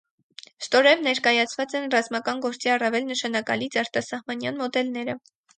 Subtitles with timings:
[0.63, 5.21] Ստորև ներկայացված են ռազմական գործի առավել նշանակալից արտասահմանյան մոդելները։